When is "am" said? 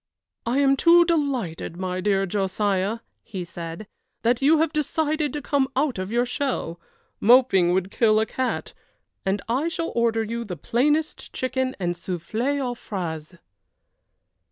0.57-0.75